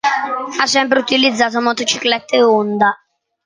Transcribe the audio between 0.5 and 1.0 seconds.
Ha sempre